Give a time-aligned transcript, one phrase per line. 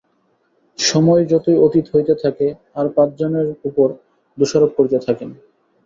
[0.79, 2.47] সময় যতই অতীত হইতে থাকে
[2.75, 3.87] আর পাঁচজনের উপর
[4.37, 5.29] দোষারোপ করিতে থাকেন।